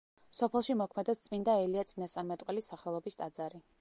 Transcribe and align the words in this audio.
სოფელში 0.35 0.75
მოქმედებს 0.79 1.21
წმინდა 1.27 1.55
ელია 1.67 1.85
წინასწარმეტყველის 1.91 2.71
სახელობის 2.75 3.21
ტაძარი. 3.21 3.63